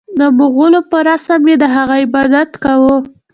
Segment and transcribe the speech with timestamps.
[0.19, 2.95] د مغولو په رسم یې د هغه عبادت کاوه.